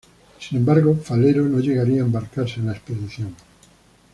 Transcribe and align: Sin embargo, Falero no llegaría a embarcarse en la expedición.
Sin 0.39 0.57
embargo, 0.57 0.95
Falero 0.95 1.47
no 1.47 1.59
llegaría 1.59 2.01
a 2.01 2.05
embarcarse 2.05 2.59
en 2.59 2.65
la 2.65 2.71
expedición. 2.71 3.35